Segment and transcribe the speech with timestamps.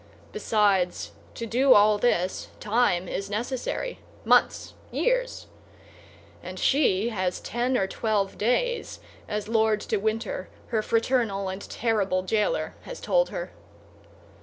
[0.31, 5.45] Besides, to do all this, time is necessary—months, years;
[6.41, 12.23] and she has ten or twelve days, as Lord de Winter, her fraternal and terrible
[12.23, 13.51] jailer, has told her.